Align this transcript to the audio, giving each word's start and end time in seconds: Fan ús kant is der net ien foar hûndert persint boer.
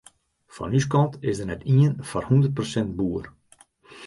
Fan 0.55 0.71
ús 0.79 0.87
kant 0.93 1.13
is 1.29 1.37
der 1.39 1.47
net 1.49 1.63
ien 1.77 1.93
foar 2.09 2.25
hûndert 2.27 2.55
persint 2.57 2.95
boer. 2.97 3.25